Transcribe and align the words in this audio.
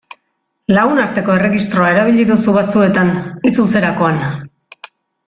Lagunarteko 0.77 1.35
erregistroa 1.41 1.91
erabili 1.95 2.25
duzu 2.31 2.55
batzuetan, 2.57 3.13
itzultzerakoan. 3.51 4.19